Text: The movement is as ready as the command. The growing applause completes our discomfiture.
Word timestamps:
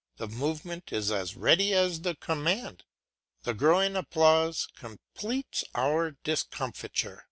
The 0.17 0.27
movement 0.27 0.91
is 0.91 1.11
as 1.11 1.35
ready 1.35 1.75
as 1.75 2.01
the 2.01 2.15
command. 2.15 2.85
The 3.43 3.53
growing 3.53 3.95
applause 3.95 4.67
completes 4.75 5.63
our 5.75 6.17
discomfiture. 6.23 7.19